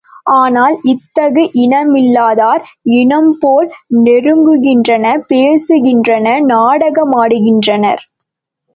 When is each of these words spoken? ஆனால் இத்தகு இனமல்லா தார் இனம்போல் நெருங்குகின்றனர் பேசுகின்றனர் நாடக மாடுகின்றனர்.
ஆனால் 0.35 0.75
இத்தகு 0.91 1.43
இனமல்லா 1.63 2.25
தார் 2.33 2.63
இனம்போல் 2.95 3.69
நெருங்குகின்றனர் 3.99 5.23
பேசுகின்றனர் 5.29 6.43
நாடக 6.49 7.05
மாடுகின்றனர். 7.13 8.03